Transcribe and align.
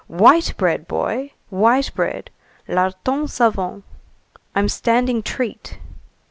"White 0.07 0.55
bread, 0.57 0.87
boy! 0.87 1.33
white 1.51 1.91
bread 1.93 2.31
[larton 2.67 3.27
savonné]! 3.29 3.83
I'm 4.55 4.67
standing 4.67 5.21
treat." 5.21 5.77